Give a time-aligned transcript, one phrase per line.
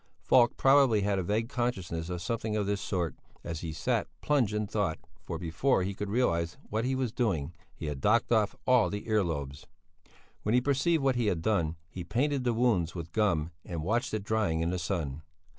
[0.23, 4.51] Falk probably had a vague consciousness of something of this sort, as he sat, plunged
[4.51, 8.55] in thought, for before he could realize what he was doing, he had docked off
[8.65, 9.67] all the ear lobes.
[10.41, 14.11] When he perceived what he had done, he painted the wounds with gum and watched
[14.11, 15.21] it drying in the sun.